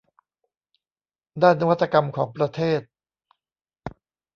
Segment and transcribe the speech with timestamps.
[1.41, 2.81] ด้านนวัตกรรมของประเทศ